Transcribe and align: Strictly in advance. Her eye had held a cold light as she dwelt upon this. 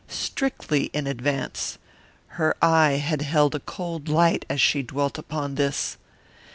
Strictly 0.07 0.85
in 0.93 1.05
advance. 1.05 1.77
Her 2.29 2.55
eye 2.59 2.93
had 2.93 3.21
held 3.21 3.53
a 3.53 3.59
cold 3.59 4.09
light 4.09 4.45
as 4.49 4.59
she 4.59 4.81
dwelt 4.81 5.19
upon 5.19 5.53
this. 5.53 5.97